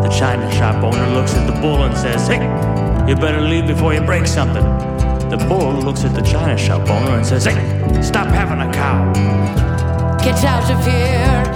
The 0.03 0.09
china 0.09 0.51
shop 0.51 0.83
owner 0.83 1.09
looks 1.15 1.33
at 1.33 1.51
the 1.51 1.59
bull 1.59 1.85
and 1.85 1.97
says, 1.97 2.27
Hey, 2.27 2.37
you 3.09 3.15
better 3.15 3.41
leave 3.41 3.65
before 3.65 3.95
you 3.95 4.01
break 4.01 4.27
something. 4.27 4.63
The 5.31 5.43
bull 5.49 5.73
looks 5.73 6.03
at 6.03 6.13
the 6.13 6.21
china 6.21 6.55
shop 6.55 6.87
owner 6.87 7.17
and 7.17 7.25
says, 7.25 7.45
Hey, 7.45 8.03
stop 8.03 8.27
having 8.27 8.61
a 8.61 8.71
cow. 8.71 9.11
Get 10.23 10.43
out 10.43 10.69
of 10.69 10.85
here 10.85 11.46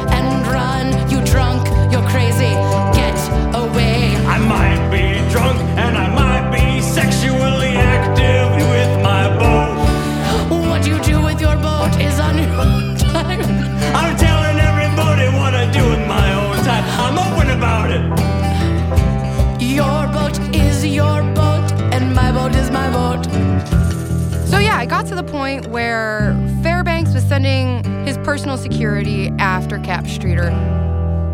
point 25.52 25.68
where 25.68 26.34
Fairbanks 26.64 27.14
was 27.14 27.24
sending 27.26 27.84
his 28.06 28.18
personal 28.20 28.58
security 28.58 29.30
after 29.38 29.80
Cap 29.80 30.08
Streeter. 30.08 30.50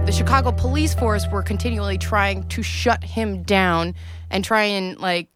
The 0.08 0.12
Chicago 0.12 0.52
police 0.52 0.96
force 0.96 1.28
were 1.32 1.44
continually 1.44 2.00
trying 2.00 2.48
to 2.48 2.64
shut 2.64 3.04
him 3.04 3.44
down 3.44 3.94
and 4.32 4.44
try 4.44 4.64
and 4.64 4.98
like 4.98 5.30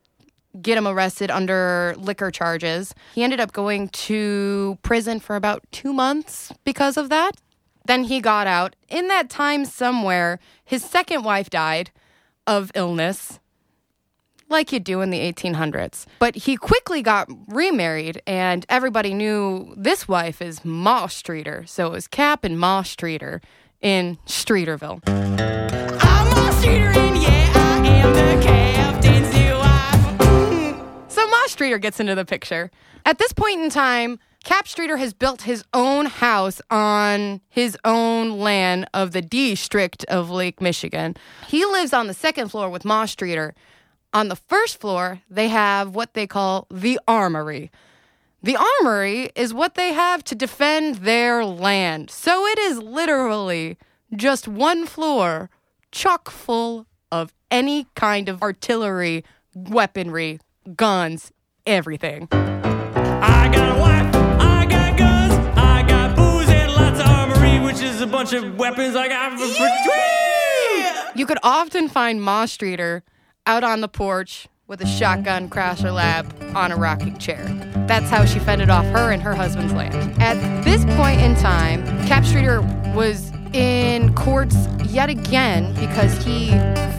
get 0.63 0.79
him 0.79 0.87
arrested 0.87 1.29
under 1.29 1.93
liquor 1.97 2.31
charges. 2.31 2.95
He 3.13 3.23
ended 3.23 3.39
up 3.39 3.51
going 3.51 3.89
to 3.89 4.79
prison 4.81 5.19
for 5.19 5.35
about 5.35 5.63
2 5.71 5.93
months 5.93 6.51
because 6.63 6.97
of 6.97 7.09
that. 7.09 7.33
Then 7.85 8.05
he 8.05 8.19
got 8.19 8.47
out. 8.47 8.75
In 8.89 9.09
that 9.09 9.29
time 9.29 9.63
somewhere, 9.65 10.39
his 10.65 10.83
second 10.83 11.23
wife 11.23 11.51
died 11.51 11.91
of 12.47 12.71
illness 12.73 13.39
like 14.51 14.71
you 14.71 14.79
do 14.79 15.01
in 15.01 15.09
the 15.09 15.19
1800s. 15.19 16.05
But 16.19 16.35
he 16.35 16.55
quickly 16.57 17.01
got 17.01 17.29
remarried, 17.47 18.21
and 18.27 18.65
everybody 18.69 19.13
knew 19.13 19.73
this 19.75 20.07
wife 20.07 20.41
is 20.41 20.63
Ma 20.63 21.07
Streeter. 21.07 21.63
So 21.65 21.87
it 21.87 21.91
was 21.91 22.07
Cap 22.07 22.43
and 22.43 22.59
Ma 22.59 22.83
Streeter 22.83 23.41
in 23.81 24.17
Streeterville. 24.27 25.01
I'm 25.07 26.49
a 26.49 26.51
Streeter, 26.53 26.89
and 26.89 27.21
yeah, 27.21 27.51
I 27.55 27.87
am 27.87 28.13
the 28.13 28.45
captain's 28.45 29.33
new 29.33 29.53
wife. 29.55 30.19
Mm-hmm. 30.19 31.09
So 31.09 31.27
Ma 31.27 31.47
Streeter 31.47 31.79
gets 31.79 31.99
into 31.99 32.13
the 32.13 32.25
picture. 32.25 32.69
At 33.05 33.17
this 33.17 33.33
point 33.33 33.61
in 33.61 33.69
time, 33.71 34.19
Cap 34.43 34.67
Streeter 34.67 34.97
has 34.97 35.13
built 35.13 35.43
his 35.43 35.63
own 35.73 36.07
house 36.07 36.61
on 36.71 37.41
his 37.49 37.77
own 37.85 38.39
land 38.39 38.87
of 38.93 39.11
the 39.11 39.21
district 39.21 40.03
of 40.05 40.31
Lake 40.31 40.59
Michigan. 40.61 41.15
He 41.47 41.63
lives 41.65 41.93
on 41.93 42.07
the 42.07 42.13
second 42.13 42.49
floor 42.49 42.69
with 42.69 42.83
Ma 42.83 43.05
Streeter. 43.05 43.53
On 44.13 44.27
the 44.27 44.35
first 44.35 44.77
floor, 44.77 45.21
they 45.29 45.47
have 45.47 45.95
what 45.95 46.15
they 46.15 46.27
call 46.27 46.67
the 46.69 46.99
armory. 47.07 47.71
The 48.43 48.57
armory 48.57 49.29
is 49.35 49.53
what 49.53 49.75
they 49.75 49.93
have 49.93 50.21
to 50.25 50.35
defend 50.35 50.95
their 50.95 51.45
land. 51.45 52.09
So 52.09 52.45
it 52.45 52.59
is 52.59 52.79
literally 52.79 53.77
just 54.13 54.49
one 54.49 54.85
floor 54.85 55.49
chock 55.93 56.29
full 56.29 56.87
of 57.09 57.33
any 57.49 57.87
kind 57.95 58.27
of 58.27 58.41
artillery, 58.43 59.23
weaponry, 59.55 60.41
guns, 60.75 61.31
everything. 61.65 62.27
I 62.33 63.49
got 63.53 63.77
a 63.77 63.79
wife, 63.79 64.13
I 64.41 64.65
got 64.65 64.97
guns, 64.97 65.57
I 65.57 65.83
got 65.87 66.15
booze 66.17 66.49
and 66.49 66.71
lots 66.73 66.99
of 66.99 67.05
armory, 67.05 67.65
which 67.65 67.81
is 67.81 68.01
a 68.01 68.07
bunch 68.07 68.33
of 68.33 68.57
weapons 68.57 68.93
I 68.93 69.07
got 69.07 69.39
for 69.39 69.45
yeah! 69.45 71.11
You 71.15 71.25
could 71.25 71.39
often 71.43 71.87
find 71.87 72.21
Ma 72.21 72.45
Streeter 72.45 73.03
out 73.45 73.63
on 73.63 73.81
the 73.81 73.87
porch 73.87 74.47
with 74.67 74.81
a 74.81 74.85
shotgun 74.85 75.49
crasher 75.49 75.93
lab 75.93 76.33
on 76.55 76.71
a 76.71 76.75
rocking 76.75 77.17
chair. 77.17 77.43
That's 77.87 78.09
how 78.09 78.25
she 78.25 78.39
fended 78.39 78.69
off 78.69 78.85
her 78.85 79.11
and 79.11 79.21
her 79.21 79.33
husband's 79.33 79.73
land. 79.73 80.21
At 80.21 80.63
this 80.63 80.85
point 80.95 81.21
in 81.21 81.35
time, 81.35 81.83
Cap 82.07 82.23
Streeter 82.23 82.61
was 82.95 83.31
in 83.53 84.13
courts 84.13 84.55
yet 84.85 85.09
again 85.09 85.73
because 85.75 86.23
he 86.23 86.51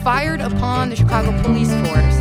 fired 0.03 0.41
upon 0.41 0.89
the 0.89 0.95
Chicago 0.95 1.31
police 1.41 1.71
force 1.87 2.15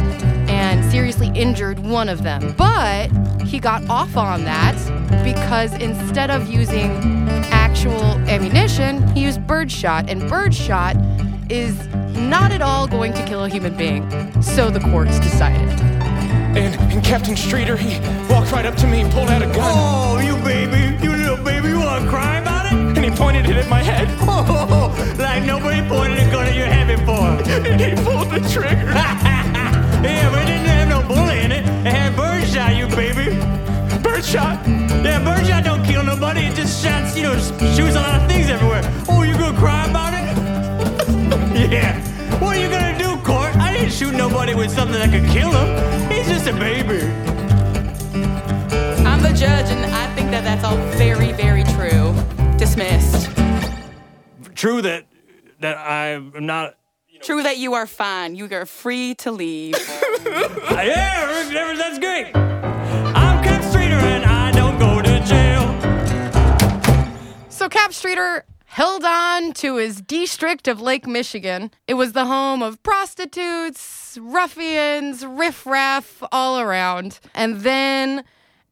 and 0.48 0.90
seriously 0.90 1.30
injured 1.34 1.80
one 1.80 2.08
of 2.08 2.22
them. 2.22 2.54
But 2.56 3.10
he 3.42 3.58
got 3.58 3.86
off 3.88 4.16
on 4.16 4.44
that 4.44 4.76
because 5.24 5.74
instead 5.74 6.30
of 6.30 6.48
using 6.48 6.90
actual 7.50 8.04
ammunition, 8.28 9.06
he 9.08 9.24
used 9.24 9.46
birdshot, 9.46 10.08
and 10.08 10.28
birdshot 10.28 10.96
is 11.52 11.86
not 12.16 12.50
at 12.50 12.62
all 12.62 12.88
going 12.88 13.12
to 13.12 13.22
kill 13.26 13.44
a 13.44 13.48
human 13.48 13.76
being. 13.76 14.02
So 14.42 14.70
the 14.70 14.80
courts 14.80 15.20
decided. 15.20 15.68
And, 16.56 16.74
and 16.90 17.04
Captain 17.04 17.36
Streeter, 17.36 17.76
he 17.76 18.00
walked 18.32 18.52
right 18.52 18.64
up 18.64 18.74
to 18.76 18.86
me 18.86 19.02
and 19.02 19.12
pulled 19.12 19.28
out 19.28 19.42
a 19.42 19.46
gun. 19.46 19.58
Oh, 19.60 20.18
you 20.18 20.34
baby, 20.42 20.96
you 21.04 21.14
little 21.14 21.44
baby, 21.44 21.68
you 21.68 21.78
wanna 21.78 22.08
cry 22.08 22.38
about 22.38 22.66
it? 22.66 22.72
And 22.72 23.04
he 23.04 23.10
pointed 23.10 23.44
it 23.46 23.56
at 23.56 23.68
my 23.68 23.82
head. 23.82 24.08
Oh, 24.34 25.14
like 25.18 25.44
nobody 25.44 25.86
pointed 25.88 26.18
a 26.18 26.30
gun 26.30 26.46
at 26.46 26.54
your 26.54 26.66
head 26.66 26.86
before. 26.88 27.16
And 27.70 27.80
he 27.80 27.90
pulled 28.02 28.30
the 28.30 28.40
trigger. 28.48 28.92
yeah, 28.92 30.30
but 30.30 30.42
it 30.42 30.46
didn't 30.46 30.66
have 30.66 30.88
no 30.88 31.06
bullet 31.06 31.38
in 31.44 31.52
it. 31.52 31.64
It 31.86 31.92
had 31.92 32.16
birdshot, 32.16 32.74
you 32.76 32.86
baby. 32.96 33.36
Birdshot. 34.02 34.66
Yeah, 35.04 35.22
birdshot 35.22 35.64
don't 35.64 35.84
kill 35.84 36.02
nobody. 36.02 36.46
It 36.46 36.54
just 36.54 36.82
shots, 36.82 37.16
you 37.16 37.24
know, 37.24 37.34
shoots 37.34 37.96
a 37.96 38.00
lot 38.00 38.22
of 38.22 38.28
things 38.28 38.48
everywhere. 38.48 38.82
Oh, 39.08 39.22
you 39.22 39.36
gonna 39.36 39.58
cry 39.58 39.84
about 39.86 39.98
it? 39.98 40.01
yeah. 41.70 42.00
What 42.40 42.56
are 42.56 42.60
you 42.60 42.68
gonna 42.70 42.98
do, 42.98 43.16
Court? 43.22 43.54
I 43.56 43.72
didn't 43.74 43.92
shoot 43.92 44.14
nobody 44.14 44.54
with 44.54 44.70
something 44.70 44.98
that 44.98 45.10
could 45.10 45.28
kill 45.30 45.52
him. 45.52 46.10
He's 46.10 46.26
just 46.26 46.46
a 46.46 46.52
baby. 46.52 47.02
I'm 49.04 49.20
the 49.22 49.32
judge, 49.34 49.70
and 49.70 49.84
I 49.94 50.14
think 50.14 50.30
that 50.30 50.44
that's 50.44 50.64
all 50.64 50.76
very, 50.96 51.32
very 51.32 51.64
true. 51.64 52.14
Dismissed. 52.56 53.30
True 54.54 54.80
that 54.82 55.06
that 55.60 55.76
I'm 55.78 56.32
not. 56.46 56.76
True 57.22 57.42
that 57.42 57.58
you 57.58 57.74
are 57.74 57.86
fine. 57.86 58.34
You 58.34 58.48
are 58.50 58.66
free 58.66 59.14
to 59.16 59.30
leave. 59.30 59.74
Yeah, 60.72 61.74
that's 61.76 61.98
great. 61.98 62.34
I'm 62.34 63.44
Cap 63.44 63.62
Streeter 63.62 63.94
and 63.94 64.24
I 64.24 64.50
don't 64.52 64.78
go 64.78 65.00
to 65.02 65.20
jail. 65.24 65.68
So 67.50 67.68
Cap 67.68 67.92
Streeter 67.92 68.44
held 68.72 69.04
on 69.04 69.52
to 69.52 69.76
his 69.76 70.00
district 70.00 70.66
of 70.66 70.80
Lake 70.80 71.06
Michigan. 71.06 71.70
It 71.86 71.92
was 71.92 72.12
the 72.12 72.24
home 72.24 72.62
of 72.62 72.82
prostitutes, 72.82 74.16
ruffians, 74.18 75.26
riffraff 75.26 76.22
all 76.32 76.58
around. 76.58 77.20
And 77.34 77.60
then 77.60 78.24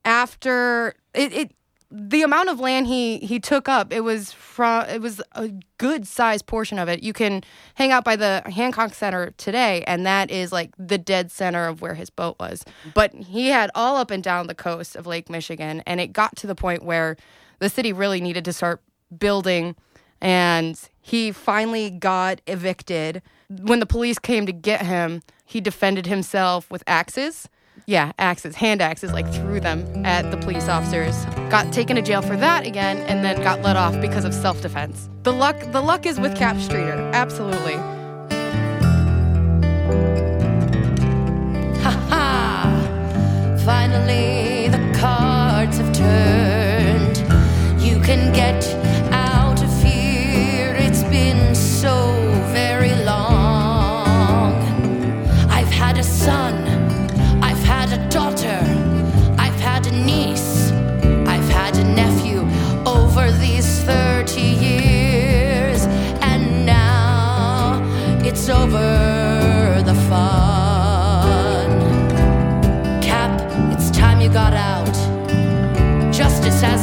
after 0.07 0.95
it, 1.13 1.35
it 1.35 1.53
the 1.91 2.23
amount 2.23 2.49
of 2.49 2.59
land 2.59 2.87
he 2.87 3.19
he 3.19 3.39
took 3.39 3.69
up, 3.69 3.93
it 3.93 4.01
was 4.01 4.33
from 4.33 4.89
it 4.89 5.03
was 5.03 5.21
a 5.33 5.53
good 5.77 6.07
sized 6.07 6.47
portion 6.47 6.79
of 6.79 6.89
it. 6.89 7.03
You 7.03 7.13
can 7.13 7.45
hang 7.75 7.93
out 7.93 8.03
by 8.05 8.17
the 8.17 8.43
Hancock 8.47 8.95
Center 8.95 9.33
today, 9.37 9.85
and 9.87 10.07
that 10.07 10.31
is 10.31 10.51
like 10.51 10.73
the 10.79 10.97
dead 10.97 11.31
center 11.31 11.67
of 11.67 11.83
where 11.83 11.95
his 11.95 12.09
boat 12.09 12.37
was. 12.41 12.65
But 12.95 13.13
he 13.13 13.49
had 13.49 13.71
all 13.75 13.99
up 13.99 14.11
and 14.11 14.23
down 14.23 14.47
the 14.47 14.55
coast 14.55 14.97
of 14.97 15.07
Lake 15.07 15.29
Michigan, 15.29 15.83
and 15.87 16.01
it 16.01 16.15
got 16.15 16.37
to 16.37 16.47
the 16.47 16.55
point 16.55 16.85
where 16.85 17.19
the 17.59 17.69
city 17.69 17.93
really 17.93 18.23
needed 18.23 18.47
to 18.47 18.55
start 18.55 18.81
building 19.19 19.77
and 20.21 20.81
he 21.01 21.33
finally 21.33 21.91
got 21.91 22.41
evicted. 22.47 23.23
When 23.49 23.81
the 23.81 23.87
police 23.87 24.19
came 24.19 24.47
to 24.47 24.53
get 24.53 24.87
him, 24.87 25.23
he 25.45 25.61
defended 25.61 26.07
himself 26.07 26.71
with 26.71 26.85
axes. 26.87 27.49
Yeah, 27.87 28.13
axes, 28.19 28.57
hand 28.57 28.81
axes, 28.81 29.13
like 29.13 29.33
threw 29.33 29.59
them 29.59 30.05
at 30.05 30.31
the 30.31 30.37
police 30.37 30.69
officers. 30.69 31.25
Got 31.51 31.73
taken 31.73 31.97
to 31.97 32.03
jail 32.03 32.23
for 32.23 32.37
that 32.37 32.67
again, 32.67 32.99
and 32.99 33.25
then 33.25 33.43
got 33.43 33.63
let 33.63 33.77
off 33.77 34.01
because 34.01 34.25
of 34.25 34.33
self-defense. 34.33 35.09
The 35.23 35.33
luck, 35.33 35.59
the 35.73 35.81
luck 35.81 36.07
is 36.07 36.21
with 36.21 36.37
Cap 36.37 36.61
Streeter, 36.61 37.11
absolutely. 37.13 38.00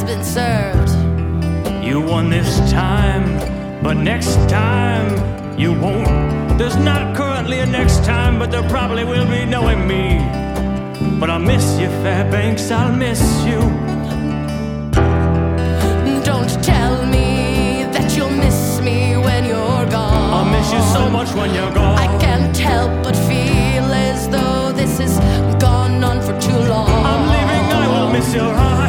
Been 0.08 0.24
served. 0.24 0.90
You 1.84 2.00
won 2.00 2.30
this 2.30 2.58
time, 2.70 3.26
but 3.82 3.94
next 3.94 4.36
time 4.48 5.10
you 5.58 5.70
won't. 5.74 6.58
There's 6.58 6.76
not 6.76 7.14
currently 7.14 7.58
a 7.60 7.66
next 7.66 8.06
time, 8.06 8.38
but 8.38 8.50
there 8.50 8.66
probably 8.70 9.04
will 9.04 9.26
be 9.26 9.44
knowing 9.44 9.86
me. 9.86 10.04
But 11.20 11.28
I'll 11.28 11.46
miss 11.52 11.78
you, 11.78 11.88
Fairbanks, 12.02 12.70
I'll 12.70 12.96
miss 12.96 13.20
you. 13.44 13.60
Don't 16.30 16.52
tell 16.64 17.04
me 17.04 17.84
that 17.92 18.16
you'll 18.16 18.38
miss 18.46 18.80
me 18.80 19.18
when 19.18 19.44
you're 19.44 19.86
gone. 19.98 20.32
I'll 20.36 20.50
miss 20.56 20.72
you 20.72 20.80
so 20.96 21.10
much 21.10 21.30
when 21.34 21.54
you're 21.54 21.74
gone. 21.74 21.98
I 21.98 22.08
can't 22.18 22.56
help 22.56 22.90
but 23.04 23.14
feel 23.28 23.88
as 24.08 24.26
though 24.30 24.72
this 24.72 24.96
has 25.00 25.18
gone 25.62 26.02
on 26.02 26.22
for 26.22 26.34
too 26.40 26.60
long. 26.72 26.88
I'm 26.88 27.24
leaving, 27.34 27.66
I 27.82 27.86
will 27.92 28.10
miss 28.10 28.34
your 28.34 28.54
eyes. 28.54 28.87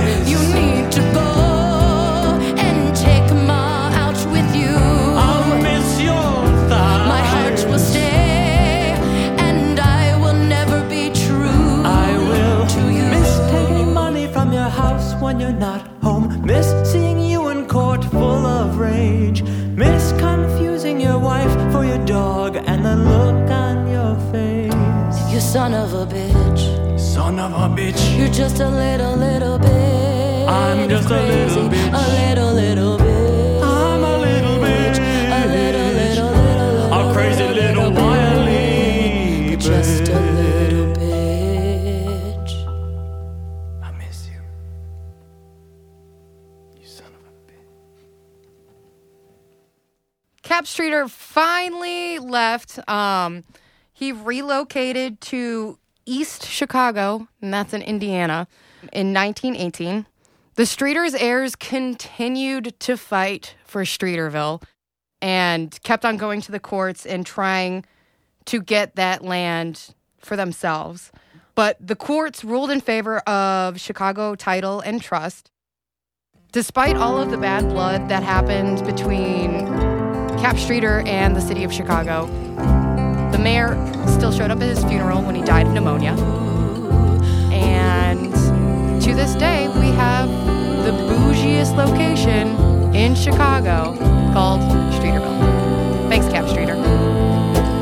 You're 15.50 15.60
not 15.60 15.88
home. 16.04 16.46
Miss 16.46 16.68
seeing 16.90 17.20
you 17.20 17.50
in 17.50 17.68
court 17.68 18.04
full 18.06 18.46
of 18.46 18.78
rage. 18.78 19.42
Miss 19.84 20.12
confusing 20.20 21.00
your 21.00 21.18
wife 21.18 21.54
for 21.72 21.84
your 21.84 22.04
dog 22.06 22.56
and 22.56 22.86
the 22.86 22.96
look 22.96 23.50
on 23.50 23.90
your 23.90 24.16
face. 24.32 25.32
You 25.32 25.40
son 25.40 25.74
of 25.74 25.94
a 25.94 26.06
bitch. 26.06 27.00
Son 27.00 27.40
of 27.40 27.52
a 27.54 27.68
bitch. 27.76 28.18
You're 28.18 28.34
just 28.44 28.60
a 28.60 28.70
little, 28.70 29.16
little 29.16 29.58
bit. 29.58 30.48
I'm 30.48 30.90
just 30.90 31.06
a 31.06 31.10
crazy. 31.10 31.56
little 31.56 31.70
bitch. 31.70 31.94
A 31.94 32.06
little, 32.20 32.54
Streeter 50.68 51.08
finally 51.08 52.20
left. 52.20 52.80
Um, 52.90 53.44
he 53.94 54.12
relocated 54.12 55.20
to 55.22 55.78
East 56.06 56.46
Chicago, 56.46 57.28
and 57.42 57.54
that's 57.54 57.74
in 57.74 57.82
Indiana, 57.82 58.48
in 58.92 59.14
1918. 59.14 60.06
The 60.56 60.66
Streeter's 60.66 61.14
heirs 61.14 61.56
continued 61.56 62.80
to 62.80 62.98
fight 62.98 63.56
for 63.66 63.84
Streeterville 63.84 64.64
and 65.22 65.78
kept 65.84 66.06
on 66.06 66.18
going 66.18 66.42
to 66.42 66.52
the 66.52 66.60
courts 66.60 67.06
and 67.06 67.26
trying 67.26 67.86
to 68.46 68.62
get 68.62 68.96
that 68.96 69.24
land 69.24 69.94
for 70.20 70.36
themselves. 70.36 71.12
But 71.56 71.78
the 71.80 71.96
courts 71.96 72.44
ruled 72.44 72.72
in 72.72 72.82
favor 72.82 73.20
of 73.20 73.80
Chicago 73.80 74.36
Title 74.36 74.80
and 74.82 75.02
Trust. 75.02 75.52
Despite 76.52 76.96
all 76.96 77.22
of 77.22 77.32
the 77.32 77.38
bad 77.38 77.70
blood 77.70 78.10
that 78.10 78.24
happened 78.24 78.86
between 78.86 79.79
Cap 80.42 80.58
Streeter 80.58 81.04
and 81.06 81.36
the 81.36 81.42
city 81.42 81.66
of 81.66 81.74
Chicago. 81.74 82.28
The 83.32 83.38
mayor 83.38 83.76
still 84.08 84.32
showed 84.32 84.52
up 84.52 84.62
at 84.62 84.70
his 84.70 84.84
funeral 84.86 85.22
when 85.22 85.36
he 85.36 85.42
died 85.42 85.68
of 85.68 85.74
pneumonia. 85.74 86.14
And 87.52 88.32
to 89.04 89.14
this 89.14 89.36
day, 89.36 89.68
we 89.80 89.88
have 89.90 90.30
the 90.86 90.92
bougiest 90.92 91.76
location 91.76 92.96
in 92.96 93.16
Chicago 93.16 93.98
called 94.32 94.62
Streeterville. 94.94 96.08
Thanks, 96.08 96.28
Cap 96.30 96.48
Streeter. 96.48 96.76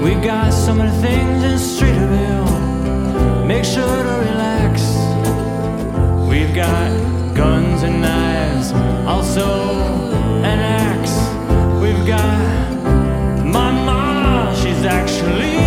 We've 0.04 0.24
got 0.24 0.52
so 0.52 0.74
many 0.74 0.90
things 1.00 1.44
in 1.44 1.58
Streeterville. 1.60 3.46
Make 3.46 3.66
sure 3.66 3.86
to 3.86 4.30
relax. 4.30 4.82
We've 6.28 6.56
got 6.56 6.90
guns 7.36 7.84
and 7.84 8.02
knives, 8.02 8.72
also 9.08 9.46
an 10.44 10.60
axe. 10.60 10.97
We've 11.88 12.06
got. 12.06 12.84
My 13.46 13.72
mom, 13.72 14.54
she's 14.56 14.84
actually 14.84 15.67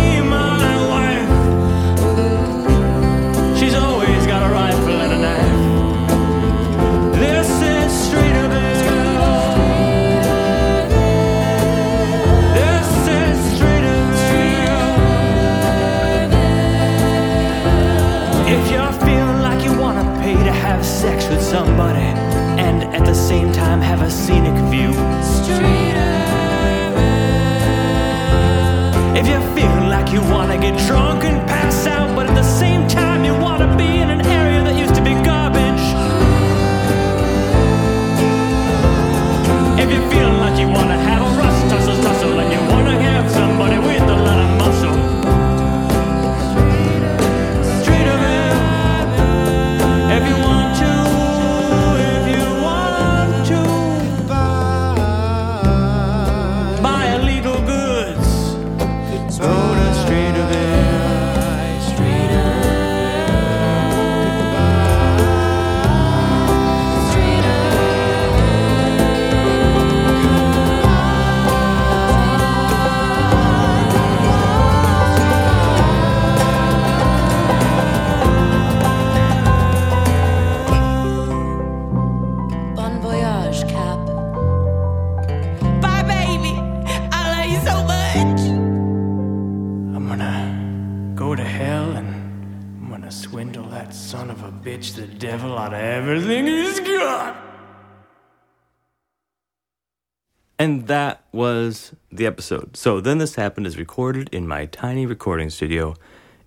the 102.11 102.25
episode. 102.25 102.75
So 102.75 102.99
then 102.99 103.19
this 103.19 103.35
happened 103.35 103.67
is 103.67 103.77
recorded 103.77 104.29
in 104.31 104.47
my 104.47 104.65
tiny 104.65 105.05
recording 105.05 105.49
studio 105.49 105.95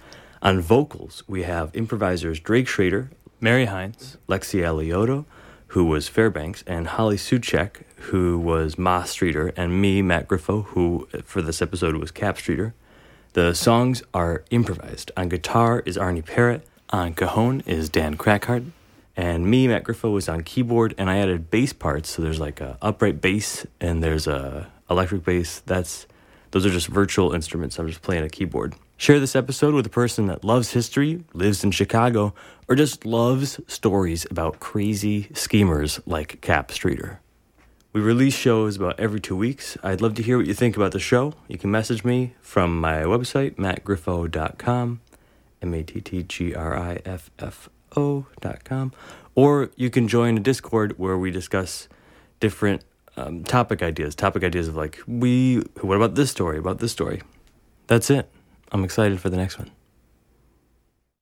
On 0.42 0.62
vocals, 0.62 1.24
we 1.28 1.44
have 1.44 1.76
improvisers 1.76 2.40
Drake 2.40 2.68
Schrader, 2.68 3.10
Mary 3.42 3.66
Hines, 3.66 4.18
Lexi 4.30 4.62
Alioto, 4.62 5.26
who 5.72 5.84
was 5.84 6.08
Fairbanks, 6.08 6.64
and 6.66 6.88
Holly 6.88 7.18
Suchek, 7.18 7.84
who 7.98 8.40
was 8.40 8.78
Ma 8.78 9.04
Streeter, 9.04 9.52
and 9.58 9.82
me, 9.82 10.02
Matt 10.02 10.28
Griffo, 10.28 10.66
who 10.68 11.08
for 11.26 11.42
this 11.42 11.62
episode 11.62 11.96
was 11.98 12.12
Cap 12.12 12.38
Streeter. 12.38 12.74
The 13.34 13.54
songs 13.54 14.02
are 14.14 14.44
improvised. 14.50 15.12
On 15.16 15.30
guitar 15.30 15.84
is 15.86 15.98
Arnie 15.98 16.26
Parrott. 16.26 16.66
On 16.90 17.14
cajon 17.14 17.62
is 17.66 17.90
Dan 17.90 18.16
Crackhart. 18.16 18.64
And 19.16 19.48
me, 19.48 19.68
Matt 19.68 19.84
Griffo, 19.84 20.14
was 20.14 20.30
on 20.30 20.44
keyboard, 20.44 20.94
and 20.98 21.10
I 21.10 21.18
added 21.18 21.50
bass 21.50 21.74
parts. 21.74 22.10
So 22.10 22.22
there's 22.22 22.40
like 22.40 22.62
a 22.62 22.78
upright 22.82 23.20
bass, 23.20 23.66
and 23.82 24.04
there's 24.04 24.28
a 24.28 24.72
electric 24.90 25.24
bass. 25.24 25.62
That's 25.66 26.08
those 26.52 26.66
are 26.66 26.70
just 26.70 26.88
virtual 26.88 27.34
instruments. 27.34 27.78
I'm 27.78 27.88
just 27.88 28.02
playing 28.02 28.24
a 28.24 28.30
keyboard. 28.30 28.76
Share 28.96 29.20
this 29.20 29.36
episode 29.36 29.74
with 29.74 29.86
a 29.86 29.90
person 29.90 30.28
that 30.28 30.44
loves 30.44 30.72
history, 30.72 31.24
lives 31.34 31.64
in 31.64 31.72
Chicago, 31.72 32.34
or 32.68 32.76
just 32.76 33.06
loves 33.06 33.60
stories 33.68 34.26
about 34.32 34.60
crazy 34.60 35.30
schemers 35.34 36.00
like 36.06 36.42
Cap 36.42 36.72
Streeter. 36.72 37.20
We 37.98 38.04
release 38.04 38.36
shows 38.36 38.76
about 38.76 39.00
every 39.00 39.20
two 39.20 39.36
weeks. 39.36 39.76
I'd 39.82 40.02
love 40.02 40.14
to 40.16 40.22
hear 40.22 40.38
what 40.38 40.46
you 40.46 40.54
think 40.54 40.78
about 40.78 40.92
the 40.92 41.00
show. 41.00 41.34
You 41.48 41.58
can 41.58 41.72
message 41.72 42.06
me 42.06 42.36
from 42.42 42.80
my 42.80 42.98
website, 42.98 43.56
mattgriffo.com, 43.56 45.02
M 45.64 45.74
A 45.74 45.82
T 45.82 46.02
T 46.02 46.22
G 46.22 46.54
R 46.54 46.78
I 46.78 47.00
F 47.06 47.32
F 47.40 47.70
O.com, 47.96 48.94
or 49.34 49.72
you 49.76 49.90
can 49.90 50.08
join 50.08 50.38
a 50.38 50.40
Discord 50.40 51.00
where 51.00 51.18
we 51.18 51.32
discuss 51.32 51.88
different 52.40 52.84
um, 53.16 53.44
topic 53.44 53.82
ideas. 53.82 54.14
Topic 54.14 54.44
ideas 54.44 54.68
of 54.68 54.76
like, 54.76 55.00
we, 55.08 55.64
what 55.82 55.96
about 55.96 56.14
this 56.14 56.30
story, 56.30 56.60
about 56.60 56.78
this 56.78 56.92
story? 56.92 57.24
That's 57.88 58.12
it. 58.12 58.30
I'm 58.72 58.84
excited 58.84 59.20
for 59.20 59.32
the 59.32 59.38
next 59.38 59.58
one. 59.58 59.72